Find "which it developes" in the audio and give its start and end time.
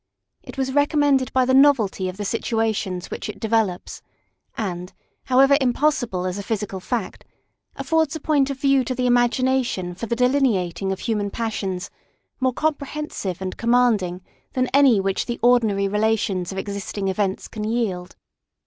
3.11-4.01